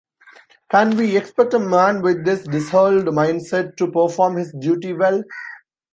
[0.71, 5.21] Can we expect a man with this disheveled mind-set to perform his duty well?